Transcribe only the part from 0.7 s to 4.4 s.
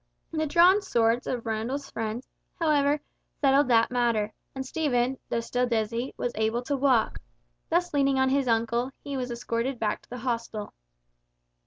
swords of Randall's friends however settled that matter,